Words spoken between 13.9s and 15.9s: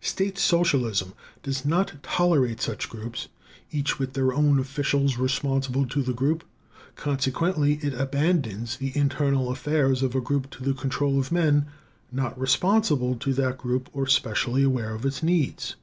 or specially aware of its needs.